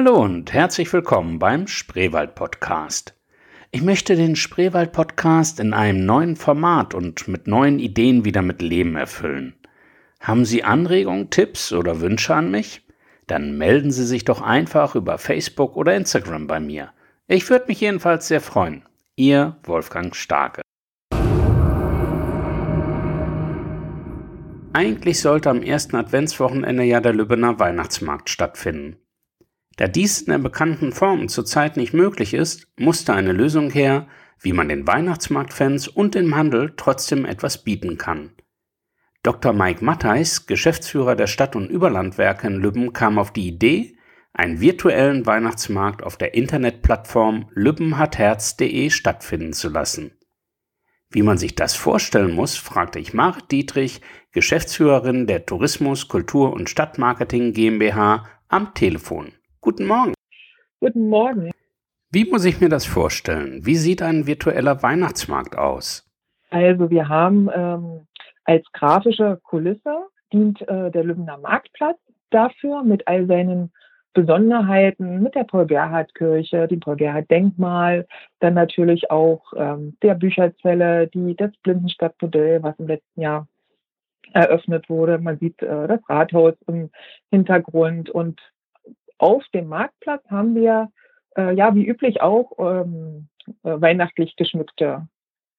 Hallo 0.00 0.22
und 0.22 0.52
herzlich 0.52 0.92
willkommen 0.92 1.40
beim 1.40 1.66
Spreewald 1.66 2.36
Podcast. 2.36 3.14
Ich 3.72 3.82
möchte 3.82 4.14
den 4.14 4.36
Spreewald 4.36 4.92
Podcast 4.92 5.58
in 5.58 5.74
einem 5.74 6.06
neuen 6.06 6.36
Format 6.36 6.94
und 6.94 7.26
mit 7.26 7.48
neuen 7.48 7.80
Ideen 7.80 8.24
wieder 8.24 8.40
mit 8.40 8.62
Leben 8.62 8.94
erfüllen. 8.94 9.54
Haben 10.20 10.44
Sie 10.44 10.62
Anregungen, 10.62 11.30
Tipps 11.30 11.72
oder 11.72 12.00
Wünsche 12.00 12.32
an 12.32 12.52
mich? 12.52 12.86
Dann 13.26 13.58
melden 13.58 13.90
Sie 13.90 14.06
sich 14.06 14.24
doch 14.24 14.40
einfach 14.40 14.94
über 14.94 15.18
Facebook 15.18 15.76
oder 15.76 15.96
Instagram 15.96 16.46
bei 16.46 16.60
mir. 16.60 16.92
Ich 17.26 17.50
würde 17.50 17.64
mich 17.66 17.80
jedenfalls 17.80 18.28
sehr 18.28 18.40
freuen. 18.40 18.84
Ihr 19.16 19.56
Wolfgang 19.64 20.14
Starke. 20.14 20.62
Eigentlich 24.72 25.18
sollte 25.18 25.50
am 25.50 25.64
ersten 25.64 25.96
Adventswochenende 25.96 26.84
ja 26.84 27.00
der 27.00 27.14
Lübbener 27.14 27.58
Weihnachtsmarkt 27.58 28.30
stattfinden. 28.30 28.98
Da 29.78 29.86
dies 29.86 30.22
in 30.22 30.32
der 30.32 30.38
bekannten 30.38 30.90
Form 30.90 31.28
zurzeit 31.28 31.76
nicht 31.76 31.94
möglich 31.94 32.34
ist, 32.34 32.66
musste 32.76 33.14
eine 33.14 33.32
Lösung 33.32 33.70
her, 33.70 34.08
wie 34.40 34.52
man 34.52 34.68
den 34.68 34.88
Weihnachtsmarktfans 34.88 35.86
und 35.86 36.16
dem 36.16 36.34
Handel 36.34 36.74
trotzdem 36.76 37.24
etwas 37.24 37.62
bieten 37.62 37.96
kann. 37.96 38.32
Dr. 39.22 39.52
Mike 39.52 39.84
Mattheis, 39.84 40.46
Geschäftsführer 40.46 41.14
der 41.14 41.28
Stadt- 41.28 41.54
und 41.54 41.70
Überlandwerke 41.70 42.48
in 42.48 42.56
Lübben, 42.56 42.92
kam 42.92 43.20
auf 43.20 43.32
die 43.32 43.46
Idee, 43.46 43.96
einen 44.32 44.60
virtuellen 44.60 45.26
Weihnachtsmarkt 45.26 46.02
auf 46.02 46.16
der 46.16 46.34
Internetplattform 46.34 47.48
lübbenhatherz.de 47.54 48.90
stattfinden 48.90 49.52
zu 49.52 49.68
lassen. 49.68 50.10
Wie 51.08 51.22
man 51.22 51.38
sich 51.38 51.54
das 51.54 51.76
vorstellen 51.76 52.34
muss, 52.34 52.56
fragte 52.56 52.98
ich 52.98 53.14
Marit 53.14 53.50
Dietrich, 53.52 54.00
Geschäftsführerin 54.32 55.28
der 55.28 55.46
Tourismus, 55.46 56.08
Kultur 56.08 56.52
und 56.52 56.68
Stadtmarketing 56.68 57.52
GmbH, 57.52 58.26
am 58.48 58.74
Telefon. 58.74 59.37
Guten 59.60 59.86
Morgen. 59.86 60.14
Guten 60.80 61.08
Morgen. 61.08 61.50
Wie 62.10 62.24
muss 62.30 62.44
ich 62.44 62.60
mir 62.60 62.68
das 62.68 62.86
vorstellen? 62.86 63.66
Wie 63.66 63.74
sieht 63.74 64.02
ein 64.02 64.26
virtueller 64.26 64.82
Weihnachtsmarkt 64.82 65.58
aus? 65.58 66.08
Also 66.50 66.90
wir 66.90 67.08
haben 67.08 67.50
ähm, 67.54 68.06
als 68.44 68.64
grafische 68.72 69.38
Kulisse 69.42 70.06
dient 70.32 70.62
äh, 70.62 70.90
der 70.90 71.04
Lübner 71.04 71.38
Marktplatz 71.38 71.98
dafür 72.30 72.82
mit 72.82 73.06
all 73.08 73.26
seinen 73.26 73.72
Besonderheiten, 74.14 75.22
mit 75.22 75.34
der 75.34 75.44
Paul-Gerhardt-Kirche, 75.44 76.66
dem 76.66 76.80
Paul-Gerhardt-Denkmal, 76.80 78.06
dann 78.40 78.54
natürlich 78.54 79.10
auch 79.10 79.52
ähm, 79.56 79.96
der 80.02 80.14
Bücherzelle, 80.14 81.08
die, 81.08 81.36
das 81.36 81.50
Blindenstadtmodell, 81.62 82.62
was 82.62 82.78
im 82.78 82.86
letzten 82.86 83.20
Jahr 83.20 83.46
eröffnet 84.32 84.88
wurde. 84.88 85.18
Man 85.18 85.38
sieht 85.38 85.62
äh, 85.62 85.86
das 85.86 86.00
Rathaus 86.08 86.54
im 86.66 86.90
Hintergrund 87.30 88.10
und 88.10 88.40
auf 89.18 89.44
dem 89.54 89.68
Marktplatz 89.68 90.24
haben 90.30 90.54
wir, 90.54 90.90
äh, 91.36 91.54
ja, 91.54 91.74
wie 91.74 91.86
üblich 91.86 92.20
auch, 92.20 92.52
ähm, 92.58 93.28
äh, 93.64 93.80
weihnachtlich 93.80 94.36
geschmückte 94.36 95.08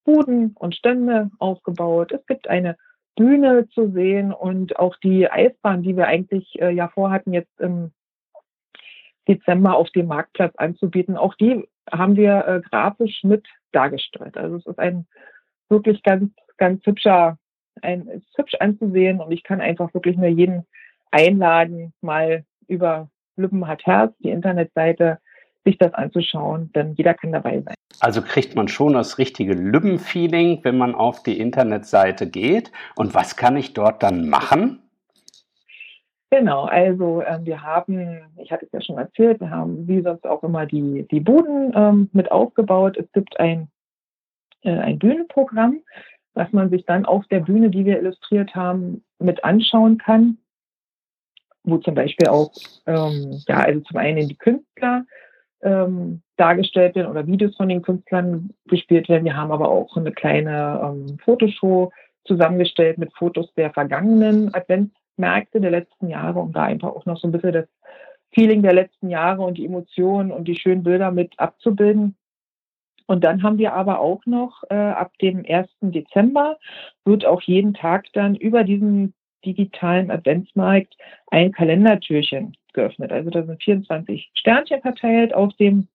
Buden 0.05 0.55
und 0.57 0.75
Stände 0.75 1.29
aufgebaut. 1.39 2.11
Es 2.11 2.25
gibt 2.25 2.47
eine 2.47 2.77
Bühne 3.15 3.67
zu 3.69 3.91
sehen 3.91 4.31
und 4.31 4.79
auch 4.79 4.95
die 4.97 5.29
Eisbahn, 5.29 5.83
die 5.83 5.97
wir 5.97 6.07
eigentlich 6.07 6.59
äh, 6.61 6.71
ja 6.71 6.87
vorhatten, 6.87 7.33
jetzt 7.33 7.59
im 7.59 7.91
Dezember 9.27 9.75
auf 9.75 9.89
dem 9.91 10.07
Marktplatz 10.07 10.55
anzubieten. 10.55 11.17
Auch 11.17 11.35
die 11.35 11.67
haben 11.91 12.15
wir 12.15 12.47
äh, 12.47 12.61
grafisch 12.61 13.23
mit 13.23 13.47
dargestellt. 13.71 14.37
Also 14.37 14.55
es 14.57 14.65
ist 14.65 14.79
ein 14.79 15.05
wirklich 15.69 16.01
ganz, 16.03 16.31
ganz 16.57 16.85
hübscher, 16.85 17.37
ein, 17.81 18.07
ist 18.07 18.37
hübsch 18.37 18.55
anzusehen 18.59 19.19
und 19.19 19.31
ich 19.31 19.43
kann 19.43 19.61
einfach 19.61 19.93
wirklich 19.93 20.17
nur 20.17 20.27
jeden 20.27 20.65
einladen, 21.11 21.93
mal 22.01 22.45
über 22.67 23.09
Lübben 23.39 23.67
hat 23.67 23.85
Herz, 23.85 24.13
die 24.19 24.29
Internetseite, 24.29 25.19
sich 25.65 25.77
das 25.77 25.93
anzuschauen, 25.93 26.71
denn 26.73 26.93
jeder 26.93 27.13
kann 27.13 27.31
dabei 27.31 27.61
sein. 27.61 27.75
Also 27.99 28.21
kriegt 28.21 28.55
man 28.55 28.67
schon 28.67 28.93
das 28.93 29.17
richtige 29.17 29.53
Lübben-Feeling, 29.53 30.59
wenn 30.63 30.77
man 30.77 30.95
auf 30.95 31.23
die 31.23 31.39
Internetseite 31.39 32.29
geht. 32.29 32.71
Und 32.95 33.13
was 33.13 33.35
kann 33.35 33.57
ich 33.57 33.73
dort 33.73 34.01
dann 34.01 34.29
machen? 34.29 34.79
Genau, 36.31 36.65
also 36.65 37.21
äh, 37.21 37.39
wir 37.43 37.63
haben, 37.63 38.21
ich 38.37 38.51
hatte 38.51 38.65
es 38.65 38.71
ja 38.71 38.81
schon 38.81 38.97
erzählt, 38.97 39.39
wir 39.39 39.49
haben 39.49 39.87
wie 39.87 40.01
sonst 40.01 40.25
auch 40.25 40.43
immer 40.43 40.65
die, 40.65 41.07
die 41.09 41.19
Buden 41.19 41.73
ähm, 41.75 42.09
mit 42.13 42.31
aufgebaut. 42.31 42.97
Es 42.97 43.11
gibt 43.11 43.39
ein, 43.39 43.67
äh, 44.61 44.77
ein 44.77 44.99
Bühnenprogramm, 44.99 45.81
was 46.35 46.51
man 46.51 46.69
sich 46.69 46.85
dann 46.85 47.05
auf 47.05 47.25
der 47.27 47.39
Bühne, 47.39 47.69
die 47.71 47.83
wir 47.83 47.99
illustriert 47.99 48.53
haben, 48.55 49.03
mit 49.17 49.43
anschauen 49.43 49.97
kann 49.97 50.37
wo 51.69 51.77
zum 51.77 51.95
Beispiel 51.95 52.27
auch, 52.27 52.51
ähm, 52.85 53.41
ja, 53.47 53.57
also 53.57 53.81
zum 53.81 53.97
einen 53.97 54.27
die 54.27 54.37
Künstler 54.37 55.05
ähm, 55.61 56.21
dargestellt 56.37 56.95
werden 56.95 57.11
oder 57.11 57.27
Videos 57.27 57.55
von 57.55 57.69
den 57.69 57.81
Künstlern 57.81 58.51
gespielt 58.65 59.09
werden. 59.09 59.25
Wir 59.25 59.35
haben 59.35 59.51
aber 59.51 59.69
auch 59.69 59.95
eine 59.97 60.11
kleine 60.11 60.81
ähm, 60.83 61.17
Fotoshow 61.23 61.91
zusammengestellt 62.25 62.97
mit 62.97 63.13
Fotos 63.13 63.53
der 63.55 63.71
vergangenen 63.71 64.53
Adventsmärkte 64.53 65.59
der 65.59 65.71
letzten 65.71 66.07
Jahre, 66.07 66.39
um 66.39 66.51
da 66.51 66.63
einfach 66.63 66.89
auch 66.89 67.05
noch 67.05 67.17
so 67.19 67.27
ein 67.27 67.31
bisschen 67.31 67.53
das 67.53 67.67
Feeling 68.31 68.61
der 68.61 68.73
letzten 68.73 69.09
Jahre 69.09 69.41
und 69.41 69.57
die 69.57 69.65
Emotionen 69.65 70.31
und 70.31 70.47
die 70.47 70.55
schönen 70.55 70.83
Bilder 70.83 71.11
mit 71.11 71.37
abzubilden. 71.39 72.15
Und 73.07 73.23
dann 73.23 73.41
haben 73.41 73.57
wir 73.57 73.73
aber 73.73 73.99
auch 73.99 74.23
noch 74.27 74.63
äh, 74.69 74.75
ab 74.75 75.17
dem 75.17 75.43
1. 75.47 75.67
Dezember 75.81 76.59
wird 77.05 77.25
auch 77.25 77.41
jeden 77.41 77.73
Tag 77.73 78.05
dann 78.13 78.35
über 78.35 78.63
diesen 78.63 79.15
digitalen 79.45 80.11
Adventsmarkt 80.11 80.95
ein 81.27 81.51
Kalendertürchen 81.51 82.55
geöffnet. 82.73 83.11
Also 83.11 83.29
da 83.29 83.43
sind 83.43 83.61
24 83.63 84.31
Sternchen 84.33 84.81
verteilt 84.81 85.33
auf 85.33 85.53
dem 85.55 85.87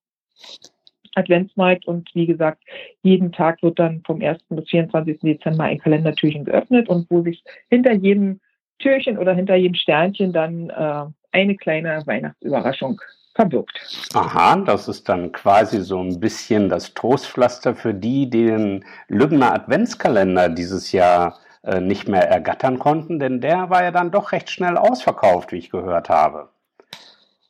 Adventsmarkt 1.15 1.87
und 1.87 2.11
wie 2.15 2.27
gesagt, 2.27 2.63
jeden 3.03 3.33
Tag 3.33 3.63
wird 3.63 3.79
dann 3.79 4.03
vom 4.05 4.21
1. 4.21 4.43
bis 4.49 4.69
24. 4.69 5.21
Dezember 5.21 5.65
ein 5.65 5.79
Kalendertürchen 5.79 6.45
geöffnet 6.45 6.89
und 6.89 7.09
wo 7.11 7.23
sich 7.23 7.43
hinter 7.71 7.93
jedem 7.93 8.41
Türchen 8.79 9.19
oder 9.19 9.35
hinter 9.35 9.55
jedem 9.55 9.77
Sternchen 9.77 10.33
dann 10.33 10.71
äh, 10.71 11.05
eine 11.33 11.57
kleine 11.57 12.03
Weihnachtsüberraschung 12.07 13.01
verbirgt. 13.35 14.09
Aha, 14.15 14.57
das 14.57 14.89
ist 14.89 15.09
dann 15.09 15.33
quasi 15.33 15.81
so 15.81 16.01
ein 16.01 16.21
bisschen 16.21 16.69
das 16.69 16.95
Trostpflaster 16.95 17.75
für 17.75 17.93
die, 17.93 18.31
die 18.31 18.47
den 18.47 18.85
Lübner 19.09 19.53
Adventskalender 19.55 20.49
dieses 20.49 20.93
Jahr 20.93 21.39
äh, 21.65 21.81
nicht 21.81 22.09
mehr 22.09 22.29
ergattern 22.29 22.79
konnten, 22.79 23.19
denn 23.19 23.41
der 23.41 23.71
war 23.71 23.83
ja 23.83 23.91
dann 23.91 24.11
doch 24.11 24.33
recht 24.33 24.51
schnell 24.51 24.77
ausverkauft, 24.77 25.53
wie 25.53 25.57
ich 25.57 25.71
gehört 25.71 26.09
habe. 26.09 26.49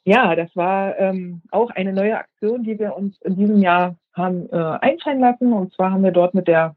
Ja, 0.05 0.37
das 0.37 0.55
war 0.55 0.99
ähm, 0.99 1.43
auch 1.51 1.71
eine 1.71 1.93
neue 1.93 2.17
Aktion, 2.19 2.63
die 2.63 2.79
wir 2.79 2.95
uns 2.95 3.21
in 3.23 3.37
diesem 3.37 3.63
Jahr 3.63 3.97
haben 4.13 4.49
äh, 4.53 4.57
einfallen 4.57 5.21
lassen. 5.21 5.53
Und 5.53 5.73
zwar 5.75 5.91
haben 5.91 6.05
wir 6.05 6.13
dort 6.13 6.35
mit 6.35 6.47
der 6.47 6.77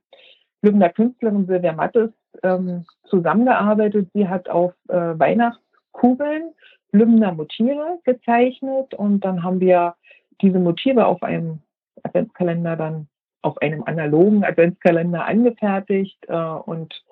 Lübner 0.62 0.90
Künstlerin 0.90 1.46
Silvia 1.46 1.74
Mattes 1.74 2.09
ähm, 2.44 2.86
zusammengearbeitet. 3.06 4.09
Sie 4.14 4.28
hat 4.28 4.50
auf 4.50 4.74
äh, 4.88 5.20
Weihnachtskugeln 5.20 6.53
Lübner 6.92 7.34
Motive 7.34 8.00
gezeichnet 8.06 8.94
und 8.94 9.20
dann 9.26 9.44
haben 9.44 9.59
wir 9.59 9.96
diese 10.42 10.59
Motive 10.59 11.06
auf 11.06 11.22
einem 11.22 11.59
Adventskalender 12.03 12.76
dann 12.76 13.08
auf 13.42 13.58
einem 13.62 13.84
analogen 13.84 14.44
Adventskalender 14.44 15.25
angefertigt 15.25 16.18
äh, 16.28 16.36
und 16.36 17.03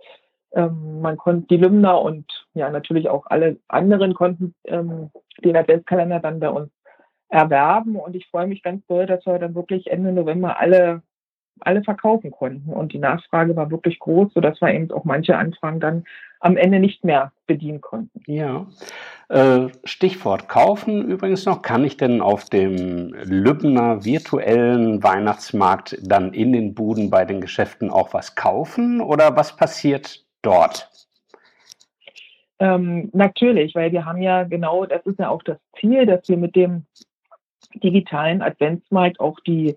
ähm, 0.53 1.02
man 1.02 1.18
konnte 1.18 1.47
die 1.47 1.58
Lümner 1.58 2.02
und 2.02 2.25
ja 2.53 2.69
natürlich 2.69 3.09
auch 3.09 3.25
alle 3.28 3.58
anderen 3.68 4.13
konnten 4.13 4.56
ähm, 4.66 5.12
den 5.44 5.58
Adventskalender 5.58 6.19
dann 6.19 6.40
bei 6.40 6.50
uns 6.50 6.72
erwerben. 7.30 7.97
Und 7.97 8.16
ich 8.16 8.28
freue 8.28 8.47
mich 8.47 8.64
ganz 8.64 8.85
doll, 8.88 9.06
dass 9.06 9.25
wir 9.25 9.38
dann 9.40 9.56
wirklich 9.56 9.88
Ende 9.88 10.12
November 10.12 10.59
alle 10.59 11.02
alle 11.61 11.83
verkaufen 11.83 12.31
konnten. 12.31 12.71
Und 12.71 12.93
die 12.93 12.99
Nachfrage 12.99 13.55
war 13.55 13.71
wirklich 13.71 13.99
groß, 13.99 14.33
sodass 14.33 14.61
wir 14.61 14.73
eben 14.73 14.91
auch 14.91 15.05
manche 15.05 15.38
Anfragen 15.38 15.79
dann 15.79 16.03
am 16.39 16.57
Ende 16.57 16.79
nicht 16.79 17.03
mehr 17.03 17.31
bedienen 17.47 17.81
konnten. 17.81 18.21
Ja. 18.25 18.67
Äh, 19.29 19.69
Stichwort 19.83 20.47
kaufen 20.47 21.03
übrigens 21.07 21.45
noch. 21.45 21.61
Kann 21.61 21.83
ich 21.83 21.97
denn 21.97 22.21
auf 22.21 22.45
dem 22.45 23.13
Lübner 23.23 24.05
virtuellen 24.05 25.02
Weihnachtsmarkt 25.02 25.97
dann 26.03 26.34
in 26.34 26.53
den 26.53 26.75
Buden 26.75 27.09
bei 27.09 27.25
den 27.25 27.41
Geschäften 27.41 27.90
auch 27.90 28.13
was 28.13 28.35
kaufen 28.35 29.01
oder 29.01 29.35
was 29.35 29.55
passiert 29.55 30.23
dort? 30.41 30.90
Ähm, 32.59 33.09
natürlich, 33.13 33.75
weil 33.75 33.91
wir 33.91 34.05
haben 34.05 34.22
ja 34.22 34.43
genau, 34.43 34.85
das 34.85 35.05
ist 35.05 35.19
ja 35.19 35.29
auch 35.29 35.43
das 35.43 35.58
Ziel, 35.79 36.05
dass 36.05 36.28
wir 36.29 36.37
mit 36.37 36.55
dem 36.55 36.85
digitalen 37.84 38.41
Adventsmarkt 38.41 39.19
auch 39.19 39.40
die 39.41 39.75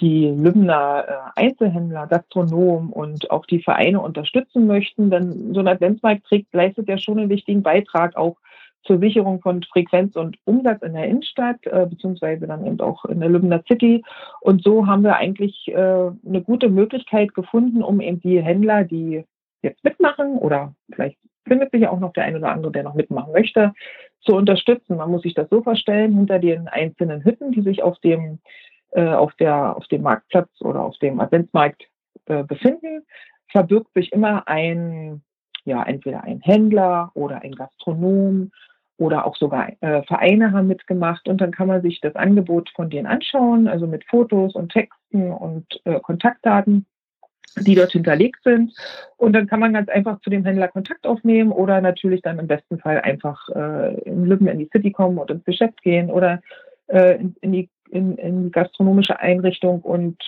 die 0.00 0.26
Lübner 0.26 1.32
äh, 1.36 1.40
Einzelhändler, 1.40 2.06
Gastronomen 2.06 2.90
und 2.90 3.30
auch 3.30 3.46
die 3.46 3.62
Vereine 3.62 4.00
unterstützen 4.00 4.66
möchten. 4.66 5.10
Denn 5.10 5.54
so 5.54 5.60
ein 5.60 5.68
Adventsmarkt 5.68 6.26
trägt, 6.26 6.52
leistet 6.52 6.88
ja 6.88 6.98
schon 6.98 7.18
einen 7.18 7.30
wichtigen 7.30 7.62
Beitrag 7.62 8.16
auch 8.16 8.36
zur 8.82 8.98
Sicherung 8.98 9.40
von 9.40 9.62
Frequenz 9.62 10.14
und 10.16 10.36
Umsatz 10.44 10.82
in 10.82 10.92
der 10.92 11.06
Innenstadt, 11.06 11.64
äh, 11.66 11.86
beziehungsweise 11.88 12.46
dann 12.46 12.66
eben 12.66 12.80
auch 12.80 13.04
in 13.06 13.20
der 13.20 13.30
Lübner 13.30 13.62
City. 13.66 14.04
Und 14.40 14.62
so 14.62 14.86
haben 14.86 15.02
wir 15.02 15.16
eigentlich 15.16 15.68
äh, 15.68 15.72
eine 15.74 16.42
gute 16.42 16.68
Möglichkeit 16.68 17.34
gefunden, 17.34 17.82
um 17.82 18.00
eben 18.00 18.20
die 18.20 18.42
Händler, 18.42 18.84
die 18.84 19.24
jetzt 19.62 19.82
mitmachen 19.82 20.36
oder 20.36 20.74
vielleicht 20.92 21.18
findet 21.46 21.72
sich 21.72 21.86
auch 21.88 22.00
noch 22.00 22.12
der 22.12 22.24
ein 22.24 22.36
oder 22.36 22.50
andere, 22.52 22.72
der 22.72 22.82
noch 22.82 22.94
mitmachen 22.94 23.32
möchte, 23.32 23.72
zu 24.20 24.34
unterstützen. 24.34 24.96
Man 24.96 25.10
muss 25.10 25.22
sich 25.22 25.34
das 25.34 25.48
so 25.50 25.62
vorstellen, 25.62 26.14
hinter 26.16 26.38
den 26.38 26.68
einzelnen 26.68 27.24
Hütten, 27.24 27.52
die 27.52 27.62
sich 27.62 27.82
auf 27.82 27.98
dem, 28.00 28.38
äh, 28.94 29.08
auf 29.08 29.34
der, 29.34 29.76
auf 29.76 29.86
dem 29.88 30.02
Marktplatz 30.02 30.50
oder 30.60 30.80
auf 30.80 30.96
dem 30.98 31.20
Adventsmarkt 31.20 31.82
äh, 32.26 32.42
befinden, 32.42 33.04
verbirgt 33.48 33.92
sich 33.94 34.12
immer 34.12 34.48
ein, 34.48 35.22
ja, 35.64 35.82
entweder 35.82 36.24
ein 36.24 36.40
Händler 36.40 37.10
oder 37.14 37.42
ein 37.42 37.52
Gastronom 37.52 38.50
oder 38.96 39.26
auch 39.26 39.36
sogar 39.36 39.70
äh, 39.80 40.02
Vereine 40.04 40.52
haben 40.52 40.68
mitgemacht 40.68 41.28
und 41.28 41.40
dann 41.40 41.50
kann 41.50 41.68
man 41.68 41.82
sich 41.82 42.00
das 42.00 42.14
Angebot 42.14 42.70
von 42.74 42.90
denen 42.90 43.06
anschauen, 43.06 43.66
also 43.66 43.86
mit 43.86 44.04
Fotos 44.04 44.54
und 44.54 44.72
Texten 44.72 45.32
und 45.32 45.66
äh, 45.84 45.98
Kontaktdaten, 46.00 46.86
die 47.56 47.74
dort 47.74 47.92
hinterlegt 47.92 48.42
sind. 48.44 48.72
Und 49.16 49.32
dann 49.32 49.46
kann 49.46 49.60
man 49.60 49.72
ganz 49.72 49.88
einfach 49.88 50.20
zu 50.20 50.30
dem 50.30 50.44
Händler 50.44 50.68
Kontakt 50.68 51.06
aufnehmen 51.06 51.52
oder 51.52 51.80
natürlich 51.80 52.22
dann 52.22 52.38
im 52.38 52.46
besten 52.46 52.78
Fall 52.78 53.00
einfach 53.00 53.48
äh, 53.48 54.00
in 54.02 54.26
Lübben 54.26 54.48
in 54.48 54.58
die 54.58 54.70
City 54.72 54.92
kommen 54.92 55.18
und 55.18 55.30
ins 55.30 55.44
Geschäft 55.44 55.82
gehen 55.82 56.10
oder 56.10 56.40
äh, 56.88 57.16
in, 57.20 57.36
in, 57.40 57.52
die, 57.52 57.70
in, 57.94 58.18
in 58.18 58.50
gastronomische 58.50 59.18
Einrichtung 59.20 59.80
und 59.80 60.18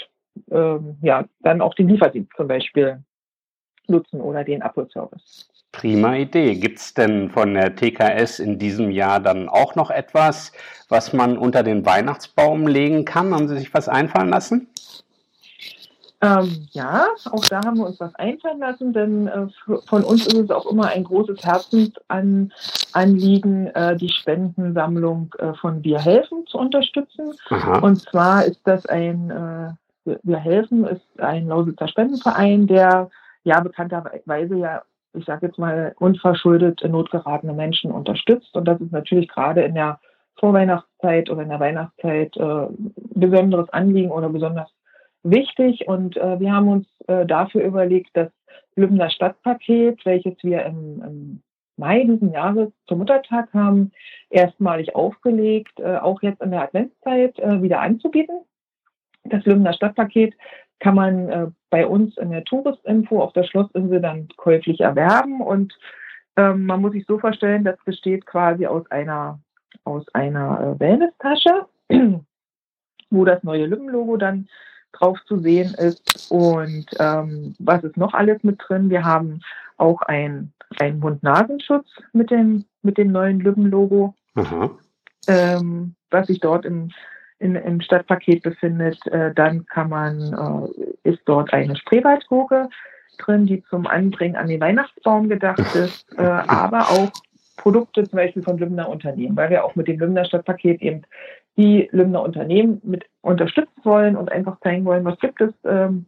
ähm, 0.51 0.97
ja, 1.03 1.25
dann 1.41 1.61
auch 1.61 1.75
den 1.75 1.89
Lieferdienst 1.89 2.33
zum 2.37 2.49
Beispiel 2.49 3.03
nutzen 3.89 4.21
oder 4.21 4.45
den 4.45 4.63
Abholservice. 4.63 5.49
Prima 5.73 6.15
Idee. 6.17 6.55
Gibt 6.55 6.79
es 6.79 6.95
denn 6.95 7.31
von 7.31 7.55
der 7.55 7.75
TKS 7.75 8.39
in 8.39 8.59
diesem 8.59 8.91
Jahr 8.91 9.21
dann 9.21 9.49
auch 9.49 9.75
noch 9.75 9.91
etwas, 9.91 10.53
was 10.89 11.13
man 11.13 11.37
unter 11.37 11.63
den 11.63 11.85
Weihnachtsbaum 11.85 12.67
legen 12.67 13.05
kann? 13.05 13.35
Haben 13.35 13.49
Sie 13.49 13.59
sich 13.59 13.75
was 13.75 13.89
einfallen 13.89 14.31
lassen? 14.31 14.69
Ähm, 16.27 16.67
ja, 16.73 17.07
auch 17.31 17.45
da 17.45 17.65
haben 17.65 17.79
wir 17.79 17.87
uns 17.87 18.01
was 18.01 18.13
einfallen 18.17 18.59
lassen, 18.59 18.93
denn 18.93 19.29
äh, 19.29 19.47
von 19.87 20.03
uns 20.03 20.27
ist 20.27 20.35
es 20.35 20.51
auch 20.51 20.67
immer 20.67 20.89
ein 20.89 21.05
großes 21.05 21.45
Herzensanliegen, 21.45 23.69
äh, 23.69 23.97
die 23.97 24.09
Spendensammlung 24.09 25.33
äh, 25.39 25.55
von 25.55 25.85
Wir 25.85 26.01
helfen 26.01 26.45
zu 26.47 26.59
unterstützen. 26.59 27.33
Aha. 27.51 27.79
Und 27.79 28.03
zwar 28.03 28.45
ist 28.45 28.61
das 28.65 28.87
ein, 28.87 29.31
äh, 29.31 29.71
Wir 30.23 30.39
helfen 30.39 30.85
ist 30.87 31.07
ein 31.19 31.47
Lausitzer 31.49 31.89
Spendenverein, 31.89 32.67
der 32.67 33.11
ja 33.45 33.61
bekannterweise 33.61 34.57
ja 34.57 34.83
ich 35.17 35.25
sage 35.25 35.47
jetzt 35.47 35.59
mal, 35.59 35.95
unverschuldet 35.99 36.83
in 36.83 36.93
Not 36.93 37.11
geratene 37.11 37.55
Menschen 37.55 37.91
unterstützt. 37.91 38.55
Und 38.55 38.67
das 38.67 38.81
ist 38.81 38.93
natürlich 38.93 39.29
gerade 39.29 39.63
in 39.63 39.75
der 39.75 39.99
Vorweihnachtszeit 40.39 41.31
oder 41.31 41.43
in 41.43 41.49
der 41.49 41.61
Weihnachtszeit 41.61 42.37
äh, 42.37 42.67
besonderes 43.15 43.71
Anliegen 43.71 44.11
oder 44.11 44.29
besonders 44.29 44.69
wichtig. 45.31 45.87
Und 45.89 46.17
äh, 46.17 46.41
wir 46.41 46.53
haben 46.53 46.69
uns 46.69 46.87
äh, 47.09 47.27
dafür 47.27 47.63
überlegt, 47.63 48.11
das 48.15 48.31
Lübner 48.77 49.11
Stadtpaket, 49.11 50.05
welches 50.05 50.35
wir 50.43 50.65
im, 50.65 51.03
im 51.03 51.43
Mai 51.77 52.05
diesen 52.05 52.33
Jahres 52.33 52.71
zum 52.87 52.99
Muttertag 52.99 53.53
haben, 53.53 53.93
erstmalig 54.31 54.95
aufgelegt, 54.95 55.79
äh, 55.79 55.97
auch 55.97 56.23
jetzt 56.23 56.43
in 56.43 56.51
der 56.51 56.63
Adventszeit 56.63 57.39
äh, 57.39 57.63
wieder 57.63 57.81
anzubieten. 57.81 58.41
Das 59.25 59.45
Lübner 59.45 59.73
Stadtpaket 59.73 60.35
kann 60.79 60.95
man 60.95 61.29
äh, 61.29 61.47
bei 61.71 61.87
uns 61.87 62.17
in 62.17 62.31
der 62.31 62.45
Touristinfo 62.45 63.23
auf 63.23 63.33
der 63.33 63.45
Schlossinsel 63.45 64.01
dann 64.01 64.29
käuflich 64.37 64.81
erwerben. 64.81 65.41
Und 65.41 65.77
ähm, 66.37 66.67
man 66.67 66.81
muss 66.81 66.93
sich 66.93 67.07
so 67.07 67.19
vorstellen, 67.19 67.65
das 67.65 67.77
besteht 67.85 68.27
quasi 68.27 68.67
aus 68.67 68.91
einer, 68.91 69.41
aus 69.85 70.05
einer 70.15 70.77
äh, 70.77 70.81
Wellness-Tasche, 70.81 71.67
wo 73.11 73.25
das 73.25 73.43
neue 73.43 73.67
Lübben-Logo 73.67 74.17
dann 74.17 74.49
drauf 74.93 75.19
zu 75.27 75.39
sehen 75.39 75.75
ist. 75.75 76.31
Und 76.31 76.87
ähm, 76.99 77.55
was 77.59 77.85
ist 77.85 77.97
noch 77.97 78.15
alles 78.15 78.43
mit 78.43 78.61
drin? 78.67 78.91
Wir 78.91 79.05
haben 79.05 79.41
auch 79.77 80.03
ein, 80.03 80.53
einen 80.79 80.99
Mund-Nasenschutz 81.01 81.87
mit 82.13 82.31
dem, 82.31 82.65
mit 82.83 82.99
dem 82.99 83.13
neuen 83.13 83.41
Lübben-Logo, 83.41 84.15
ähm, 85.29 85.95
was 86.11 86.29
sich 86.29 86.41
dort 86.41 86.65
im 86.65 86.91
in, 87.39 87.55
im 87.55 87.81
Stadtpaket 87.81 88.43
befindet, 88.43 89.05
äh, 89.09 89.33
dann 89.35 89.67
kann 89.67 89.91
man, 89.91 90.73
äh, 91.05 91.11
ist 91.11 91.21
dort 91.27 91.53
eine 91.53 91.77
Spreewaldgurke 91.77 92.69
drin, 93.19 93.47
die 93.47 93.63
zum 93.65 93.87
Anbringen 93.87 94.37
an 94.37 94.49
den 94.49 94.61
Weihnachtsbaum 94.61 95.29
gedacht 95.29 95.75
ist, 95.75 96.07
äh, 96.19 96.23
aber 96.23 96.91
auch 96.91 97.11
Produkte 97.57 98.05
zum 98.05 98.17
Beispiel 98.19 98.43
von 98.43 98.59
Lümner 98.59 98.89
Unternehmen, 98.89 99.37
weil 99.37 99.51
wir 99.51 99.65
auch 99.65 99.75
mit 99.77 99.89
dem 99.89 99.99
Lümner 99.99 100.25
Stadtpaket 100.25 100.83
eben 100.83 101.03
die 101.57 101.89
Lümner 101.93 102.23
Unternehmen 102.23 102.81
mit 102.85 103.07
unterstützen 103.23 103.85
wollen 103.85 104.17
und 104.17 104.31
einfach 104.31 104.61
zeigen 104.61 104.85
wollen, 104.85 105.05
was 105.05 105.19
gibt 105.19 105.41
es, 105.41 105.53
ähm, 105.65 106.07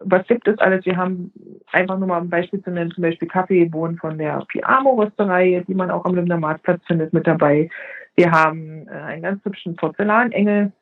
was 0.00 0.26
gibt 0.26 0.48
es 0.48 0.58
alles. 0.58 0.84
Wir 0.86 0.96
haben 0.96 1.32
einfach 1.72 1.98
nur 1.98 2.08
mal 2.08 2.20
ein 2.20 2.30
Beispiel 2.30 2.62
zu 2.62 2.70
nennen, 2.70 2.90
zum 2.90 3.02
Beispiel 3.02 3.28
Kaffeebohnen 3.28 3.98
von 3.98 4.16
der 4.16 4.44
Piamo 4.48 4.94
Rösterei, 4.94 5.64
die 5.66 5.74
man 5.74 5.90
auch 5.90 6.04
am 6.04 6.14
Lümner 6.14 6.38
Marktplatz 6.38 6.80
findet, 6.86 7.12
mit 7.12 7.26
dabei. 7.26 7.68
Wir 8.16 8.30
haben 8.30 8.86
äh, 8.88 8.92
einen 8.92 9.22
ganz 9.22 9.44
hübschen 9.44 9.76
Porzellanengel 9.76 10.72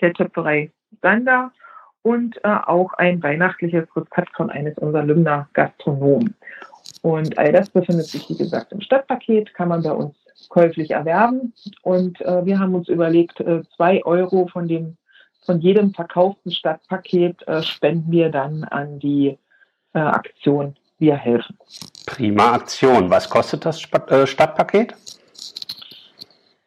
der 0.00 0.12
Töpferei 0.12 0.70
Sander 1.02 1.52
und 2.02 2.36
äh, 2.44 2.48
auch 2.48 2.92
ein 2.94 3.22
weihnachtliches 3.22 3.88
Rezept 3.96 4.36
von 4.36 4.50
eines 4.50 4.78
unserer 4.78 5.02
Lümner 5.02 5.48
Gastronomen. 5.54 6.34
Und 7.02 7.36
all 7.38 7.52
das 7.52 7.68
befindet 7.70 8.06
sich, 8.06 8.28
wie 8.30 8.36
gesagt, 8.36 8.72
im 8.72 8.80
Stadtpaket, 8.80 9.52
kann 9.54 9.68
man 9.68 9.82
bei 9.82 9.90
uns 9.90 10.14
käuflich 10.48 10.90
erwerben. 10.90 11.52
Und 11.82 12.20
äh, 12.20 12.44
wir 12.44 12.58
haben 12.58 12.74
uns 12.74 12.88
überlegt, 12.88 13.40
äh, 13.40 13.62
zwei 13.76 14.04
Euro 14.04 14.48
von 14.48 14.68
dem 14.68 14.96
von 15.46 15.60
jedem 15.60 15.94
verkauften 15.94 16.50
Stadtpaket 16.50 17.46
äh, 17.46 17.62
spenden 17.62 18.10
wir 18.10 18.30
dann 18.30 18.64
an 18.64 18.98
die 18.98 19.38
äh, 19.94 19.98
Aktion 20.00 20.76
Wir 20.98 21.14
helfen. 21.14 21.56
Prima 22.04 22.52
Aktion. 22.52 23.10
Was 23.10 23.30
kostet 23.30 23.64
das 23.64 23.80
Stadtpaket? 23.80 24.94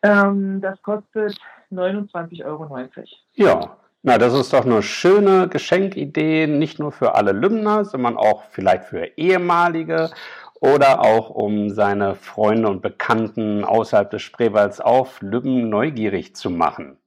Ähm, 0.01 0.61
das 0.61 0.81
kostet 0.81 1.37
29,90 1.71 2.45
Euro. 2.45 2.87
Ja, 3.33 3.77
na, 4.01 4.17
das 4.17 4.33
ist 4.33 4.53
doch 4.53 4.65
eine 4.65 4.81
schöne 4.81 5.49
Geschenkidee, 5.49 6.47
nicht 6.47 6.79
nur 6.79 6.93
für 6.93 7.15
alle 7.15 7.33
Lümner, 7.33 7.83
sondern 7.83 8.15
auch 8.15 8.43
vielleicht 8.51 8.85
für 8.85 9.05
ehemalige 9.17 10.09
oder 10.59 11.01
auch 11.01 11.29
um 11.29 11.69
seine 11.69 12.15
Freunde 12.15 12.69
und 12.69 12.81
Bekannten 12.81 13.63
außerhalb 13.63 14.09
des 14.11 14.21
Spreewalds 14.21 14.81
auf 14.81 15.21
Lübben 15.21 15.69
neugierig 15.69 16.35
zu 16.35 16.49
machen. 16.49 16.97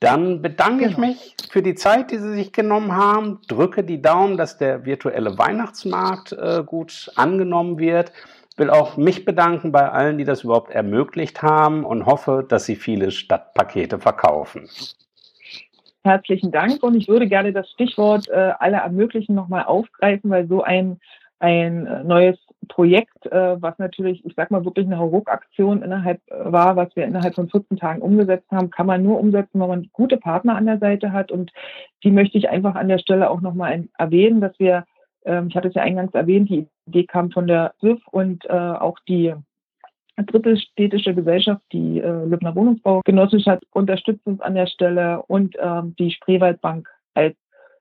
Dann 0.00 0.42
bedanke 0.42 0.84
genau. 0.84 0.90
ich 0.90 0.98
mich 0.98 1.36
für 1.50 1.62
die 1.62 1.74
Zeit, 1.74 2.10
die 2.10 2.18
Sie 2.18 2.34
sich 2.34 2.52
genommen 2.52 2.96
haben, 2.96 3.40
drücke 3.46 3.84
die 3.84 4.02
Daumen, 4.02 4.36
dass 4.36 4.58
der 4.58 4.84
virtuelle 4.84 5.38
Weihnachtsmarkt 5.38 6.32
äh, 6.32 6.62
gut 6.64 7.10
angenommen 7.16 7.78
wird 7.78 8.12
will 8.56 8.70
auch 8.70 8.96
mich 8.96 9.24
bedanken 9.24 9.72
bei 9.72 9.90
allen, 9.90 10.18
die 10.18 10.24
das 10.24 10.44
überhaupt 10.44 10.70
ermöglicht 10.70 11.42
haben 11.42 11.84
und 11.84 12.06
hoffe, 12.06 12.44
dass 12.46 12.64
Sie 12.64 12.76
viele 12.76 13.10
Stadtpakete 13.10 13.98
verkaufen. 13.98 14.68
Herzlichen 16.04 16.50
Dank 16.50 16.82
und 16.82 16.96
ich 16.96 17.08
würde 17.08 17.28
gerne 17.28 17.52
das 17.52 17.70
Stichwort 17.70 18.28
äh, 18.28 18.52
alle 18.58 18.78
ermöglichen 18.78 19.34
nochmal 19.34 19.64
aufgreifen, 19.64 20.30
weil 20.30 20.48
so 20.48 20.62
ein, 20.62 21.00
ein 21.38 21.86
äh, 21.86 22.04
neues 22.04 22.38
Projekt, 22.72 23.26
äh, 23.26 23.60
was 23.60 23.78
natürlich, 23.78 24.24
ich 24.24 24.34
sag 24.34 24.50
mal, 24.50 24.64
wirklich 24.64 24.86
eine 24.86 24.98
Hauruck-Aktion 24.98 25.82
innerhalb 25.82 26.20
äh, 26.28 26.52
war, 26.52 26.74
was 26.76 26.94
wir 26.96 27.04
innerhalb 27.04 27.34
von 27.34 27.50
14 27.50 27.76
Tagen 27.76 28.00
umgesetzt 28.00 28.50
haben, 28.50 28.70
kann 28.70 28.86
man 28.86 29.02
nur 29.02 29.20
umsetzen, 29.20 29.60
wenn 29.60 29.68
man 29.68 29.90
gute 29.92 30.16
Partner 30.16 30.56
an 30.56 30.64
der 30.64 30.78
Seite 30.78 31.12
hat. 31.12 31.30
Und 31.30 31.52
die 32.02 32.10
möchte 32.10 32.38
ich 32.38 32.48
einfach 32.48 32.74
an 32.74 32.88
der 32.88 32.98
Stelle 32.98 33.28
auch 33.28 33.42
nochmal 33.42 33.84
erwähnen, 33.98 34.40
dass 34.40 34.58
wir 34.58 34.84
ähm, 35.24 35.48
ich 35.48 35.56
hatte 35.56 35.68
es 35.68 35.74
ja 35.74 35.82
eingangs 35.82 36.14
erwähnt, 36.14 36.48
die 36.48 36.66
Idee 36.86 37.04
kam 37.04 37.30
von 37.30 37.46
der 37.46 37.74
SIF 37.80 38.00
und 38.10 38.44
äh, 38.46 38.52
auch 38.52 38.98
die 39.06 39.34
dritte 40.16 40.56
städtische 40.56 41.14
Gesellschaft, 41.14 41.62
die 41.72 42.00
äh, 42.00 42.24
Lübner 42.24 42.54
Wohnungsbaugenossenschaft, 42.54 43.64
unterstützt 43.72 44.26
uns 44.26 44.40
an 44.40 44.54
der 44.54 44.66
Stelle 44.66 45.22
und 45.22 45.56
ähm, 45.60 45.94
die 45.98 46.10
Spreewaldbank 46.10 46.88
als 47.14 47.36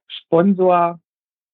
Sponsor 0.07 0.99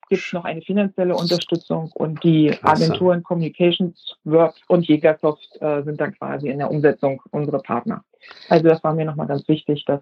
gibt 0.10 0.24
es 0.24 0.34
noch 0.34 0.46
eine 0.46 0.62
finanzielle 0.62 1.16
Unterstützung 1.16 1.92
und 1.94 2.24
die 2.24 2.48
Klasse. 2.48 2.86
Agenturen 2.86 3.24
Communications 3.24 4.16
Work 4.24 4.56
und 4.68 4.88
Jägersoft 4.88 5.62
äh, 5.62 5.84
sind 5.84 6.00
dann 6.00 6.14
quasi 6.14 6.50
in 6.50 6.60
der 6.60 6.72
Umsetzung 6.72 7.22
unsere 7.32 7.60
Partner. 7.60 8.04
Also 8.50 8.68
das 8.68 8.84
war 8.84 8.94
mir 8.94 9.06
nochmal 9.06 9.28
ganz 9.28 9.48
wichtig, 9.48 9.86
dass 9.86 10.02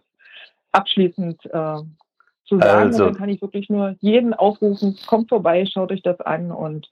abschließend 0.72 1.46
äh, 1.46 1.78
zu 2.46 2.60
sagen. 2.60 2.88
Also, 2.88 3.06
und 3.06 3.12
dann 3.12 3.18
kann 3.18 3.30
ich 3.30 3.42
wirklich 3.42 3.70
nur 3.70 3.96
jeden 4.00 4.34
aufrufen, 4.34 4.98
kommt 5.08 5.30
vorbei, 5.30 5.66
schaut 5.66 5.92
euch 5.92 6.04
das 6.04 6.20
an 6.22 6.52
und 6.52 6.90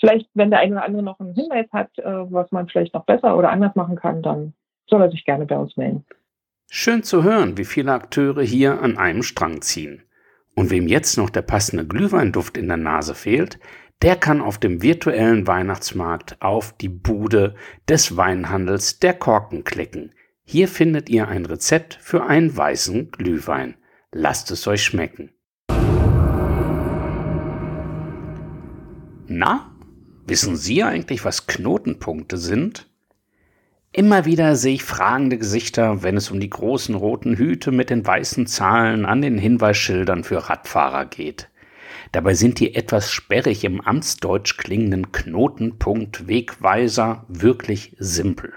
vielleicht, 0.00 0.28
wenn 0.34 0.50
der 0.50 0.60
eine 0.60 0.76
oder 0.76 0.84
andere 0.84 1.02
noch 1.02 1.20
einen 1.20 1.34
Hinweis 1.34 1.66
hat, 1.72 1.96
äh, 1.98 2.04
was 2.04 2.50
man 2.52 2.68
vielleicht 2.68 2.94
noch 2.94 3.04
besser 3.04 3.36
oder 3.36 3.50
anders 3.50 3.74
machen 3.74 3.96
kann, 3.96 4.22
dann 4.22 4.54
soll 4.88 5.02
er 5.02 5.10
sich 5.10 5.24
gerne 5.24 5.46
bei 5.46 5.56
uns 5.56 5.76
melden. 5.76 6.04
Schön 6.70 7.02
zu 7.02 7.22
hören, 7.22 7.56
wie 7.56 7.64
viele 7.64 7.92
Akteure 7.92 8.42
hier 8.42 8.82
an 8.82 8.98
einem 8.98 9.22
Strang 9.22 9.62
ziehen. 9.62 10.02
Und 10.58 10.70
wem 10.70 10.88
jetzt 10.88 11.16
noch 11.16 11.30
der 11.30 11.42
passende 11.42 11.86
Glühweinduft 11.86 12.56
in 12.56 12.66
der 12.66 12.76
Nase 12.76 13.14
fehlt, 13.14 13.60
der 14.02 14.16
kann 14.16 14.40
auf 14.40 14.58
dem 14.58 14.82
virtuellen 14.82 15.46
Weihnachtsmarkt 15.46 16.42
auf 16.42 16.76
die 16.76 16.88
Bude 16.88 17.54
des 17.88 18.16
Weinhandels 18.16 18.98
der 18.98 19.14
Korken 19.14 19.62
klicken. 19.62 20.14
Hier 20.42 20.66
findet 20.66 21.10
ihr 21.10 21.28
ein 21.28 21.46
Rezept 21.46 21.96
für 22.02 22.26
einen 22.26 22.56
weißen 22.56 23.12
Glühwein. 23.12 23.76
Lasst 24.10 24.50
es 24.50 24.66
euch 24.66 24.82
schmecken. 24.82 25.30
Na, 29.28 29.76
wissen 30.26 30.56
Sie 30.56 30.82
eigentlich, 30.82 31.24
was 31.24 31.46
Knotenpunkte 31.46 32.36
sind? 32.36 32.87
Immer 33.92 34.26
wieder 34.26 34.54
sehe 34.54 34.74
ich 34.74 34.84
fragende 34.84 35.38
Gesichter, 35.38 36.02
wenn 36.02 36.18
es 36.18 36.30
um 36.30 36.40
die 36.40 36.50
großen 36.50 36.94
roten 36.94 37.36
Hüte 37.36 37.72
mit 37.72 37.88
den 37.88 38.06
weißen 38.06 38.46
Zahlen 38.46 39.06
an 39.06 39.22
den 39.22 39.38
Hinweisschildern 39.38 40.24
für 40.24 40.50
Radfahrer 40.50 41.06
geht. 41.06 41.48
Dabei 42.12 42.34
sind 42.34 42.60
die 42.60 42.74
etwas 42.74 43.10
sperrig 43.10 43.64
im 43.64 43.80
Amtsdeutsch 43.80 44.58
klingenden 44.58 45.10
Knotenpunkt 45.10 46.28
Wegweiser 46.28 47.24
wirklich 47.28 47.96
simpel. 47.98 48.52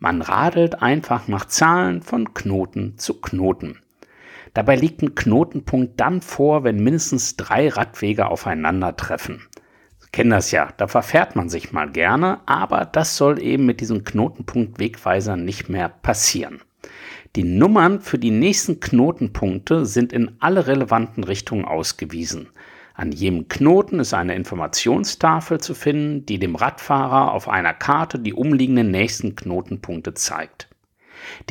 Man 0.00 0.20
radelt 0.20 0.82
einfach 0.82 1.28
nach 1.28 1.46
Zahlen 1.46 2.02
von 2.02 2.34
Knoten 2.34 2.98
zu 2.98 3.20
Knoten. 3.20 3.78
Dabei 4.52 4.74
liegt 4.74 5.00
ein 5.00 5.14
Knotenpunkt 5.14 6.00
dann 6.00 6.22
vor, 6.22 6.64
wenn 6.64 6.82
mindestens 6.82 7.36
drei 7.36 7.68
Radwege 7.68 8.26
aufeinandertreffen. 8.26 9.42
Kennen 10.12 10.30
das 10.30 10.50
ja, 10.50 10.68
da 10.76 10.86
verfährt 10.86 11.36
man 11.36 11.48
sich 11.48 11.72
mal 11.72 11.90
gerne, 11.90 12.40
aber 12.46 12.84
das 12.84 13.16
soll 13.16 13.42
eben 13.42 13.66
mit 13.66 13.80
diesem 13.80 14.04
Knotenpunkt 14.04 14.78
Wegweiser 14.78 15.36
nicht 15.36 15.68
mehr 15.68 15.88
passieren. 15.88 16.60
Die 17.36 17.44
Nummern 17.44 18.00
für 18.00 18.18
die 18.18 18.30
nächsten 18.30 18.80
Knotenpunkte 18.80 19.84
sind 19.84 20.12
in 20.12 20.36
alle 20.38 20.66
relevanten 20.66 21.22
Richtungen 21.22 21.66
ausgewiesen. 21.66 22.48
An 22.94 23.12
jedem 23.12 23.48
Knoten 23.48 24.00
ist 24.00 24.14
eine 24.14 24.34
Informationstafel 24.34 25.60
zu 25.60 25.74
finden, 25.74 26.24
die 26.24 26.38
dem 26.38 26.56
Radfahrer 26.56 27.32
auf 27.32 27.46
einer 27.46 27.74
Karte 27.74 28.18
die 28.18 28.32
umliegenden 28.32 28.90
nächsten 28.90 29.36
Knotenpunkte 29.36 30.14
zeigt. 30.14 30.68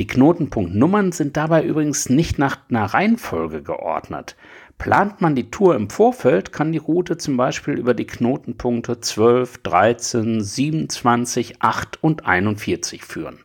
Die 0.00 0.08
Knotenpunktnummern 0.08 1.12
sind 1.12 1.36
dabei 1.36 1.62
übrigens 1.62 2.08
nicht 2.08 2.38
nach 2.38 2.58
einer 2.68 2.86
Reihenfolge 2.86 3.62
geordnet. 3.62 4.34
Plant 4.78 5.20
man 5.20 5.34
die 5.34 5.50
Tour 5.50 5.74
im 5.74 5.90
Vorfeld, 5.90 6.52
kann 6.52 6.70
die 6.70 6.78
Route 6.78 7.16
zum 7.16 7.36
Beispiel 7.36 7.78
über 7.78 7.94
die 7.94 8.06
Knotenpunkte 8.06 9.00
12, 9.00 9.58
13, 9.58 10.40
27, 10.42 11.62
8 11.62 12.02
und 12.02 12.26
41 12.26 13.02
führen. 13.02 13.40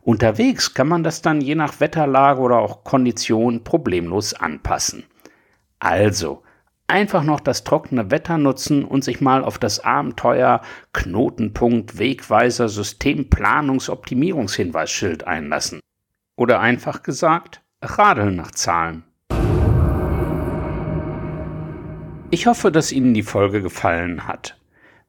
Unterwegs 0.00 0.74
kann 0.74 0.88
man 0.88 1.04
das 1.04 1.22
dann 1.22 1.40
je 1.40 1.54
nach 1.54 1.80
Wetterlage 1.80 2.40
oder 2.40 2.58
auch 2.58 2.84
Kondition 2.84 3.64
problemlos 3.64 4.34
anpassen. 4.34 5.04
Also, 5.78 6.42
einfach 6.86 7.22
noch 7.22 7.40
das 7.40 7.64
trockene 7.64 8.10
Wetter 8.10 8.36
nutzen 8.38 8.84
und 8.84 9.04
sich 9.04 9.20
mal 9.20 9.44
auf 9.44 9.58
das 9.58 9.80
Abenteuer 9.80 10.62
Knotenpunkt 10.92 11.98
Wegweiser 11.98 12.68
Systemplanungsoptimierungshinweisschild 12.68 15.26
einlassen. 15.26 15.80
Oder 16.36 16.60
einfach 16.60 17.02
gesagt, 17.02 17.62
radeln 17.82 18.36
nach 18.36 18.50
Zahlen. 18.50 19.04
Ich 22.34 22.48
hoffe, 22.48 22.72
dass 22.72 22.90
Ihnen 22.90 23.14
die 23.14 23.22
Folge 23.22 23.62
gefallen 23.62 24.26
hat. 24.26 24.58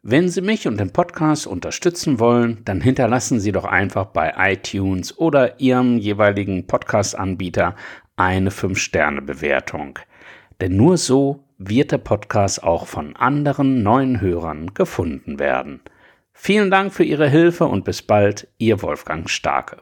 Wenn 0.04 0.30
Sie 0.30 0.42
mich 0.42 0.68
und 0.68 0.80
den 0.80 0.94
Podcast 0.94 1.48
unterstützen 1.48 2.20
wollen, 2.20 2.62
dann 2.66 2.82
hinterlassen 2.82 3.40
Sie 3.40 3.52
doch 3.52 3.66
einfach 3.66 4.06
bei 4.06 4.36
iTunes 4.38 5.18
oder 5.18 5.60
Ihrem 5.60 5.98
jeweiligen 5.98 6.68
Podcast-Anbieter 6.68 7.76
eine 8.16 8.52
5-Sterne-Bewertung. 8.52 9.98
Denn 10.62 10.78
nur 10.78 10.98
so 10.98 11.44
wird 11.58 11.92
der 11.92 11.98
Podcast 11.98 12.62
auch 12.62 12.86
von 12.86 13.16
anderen 13.16 13.82
neuen 13.82 14.22
Hörern 14.22 14.76
gefunden 14.76 15.40
werden. 15.40 15.80
Vielen 16.32 16.70
Dank 16.70 16.94
für 16.94 17.06
Ihre 17.06 17.28
Hilfe 17.28 17.66
und 17.66 17.86
bis 17.86 18.04
bald, 18.04 18.48
Ihr 18.60 18.84
Wolfgang 18.84 19.28
Starke. 19.32 19.78